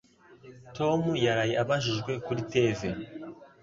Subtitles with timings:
[0.77, 2.79] Tom yaraye abajijwe kuri TV.